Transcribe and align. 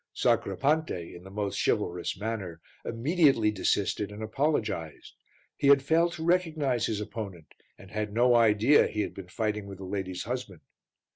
Sacripante, 0.15 1.13
in 1.15 1.23
the 1.23 1.29
most 1.29 1.59
chivalrous 1.63 2.17
manner, 2.19 2.59
immediately 2.83 3.51
desisted 3.51 4.11
and 4.11 4.23
apologized 4.23 5.13
he 5.55 5.67
had 5.67 5.83
failed 5.83 6.13
to 6.13 6.25
recognize 6.25 6.87
his 6.87 6.99
opponent 6.99 7.53
and 7.77 7.91
had 7.91 8.11
no 8.11 8.33
idea 8.33 8.87
he 8.87 9.01
had 9.01 9.13
been 9.13 9.27
fighting 9.27 9.67
with 9.67 9.77
the 9.77 9.83
lady's 9.85 10.23
husband. 10.23 10.61